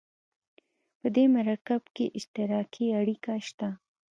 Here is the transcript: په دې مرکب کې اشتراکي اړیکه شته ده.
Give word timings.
په 0.99 1.07
دې 1.15 1.25
مرکب 1.35 1.81
کې 1.95 2.05
اشتراکي 2.17 2.85
اړیکه 2.99 3.33
شته 3.47 3.69
ده. 3.73 3.79